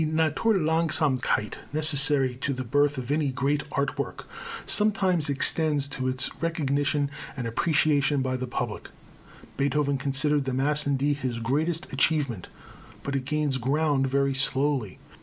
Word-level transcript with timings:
The 0.03 0.07
Naturlangsamkeit 0.07 1.57
necessary 1.73 2.33
to 2.37 2.53
the 2.53 2.63
birth 2.63 2.97
of 2.97 3.11
any 3.11 3.27
great 3.29 3.61
art 3.71 3.99
work 3.99 4.27
sometimes 4.65 5.29
extends 5.29 5.87
to 5.89 6.07
its 6.07 6.31
recognition 6.41 7.11
and 7.37 7.45
appreciation 7.45 8.23
by 8.23 8.35
the 8.37 8.47
public. 8.47 8.89
Beethoven 9.57 9.99
considered 9.99 10.45
the 10.45 10.55
Mass 10.55 10.87
in 10.87 10.97
D 10.97 11.13
his 11.13 11.37
greatest 11.37 11.93
achievement, 11.93 12.47
but 13.03 13.15
it 13.15 13.25
gains 13.25 13.57
ground 13.59 14.07
very 14.07 14.33
slowly. 14.33 14.97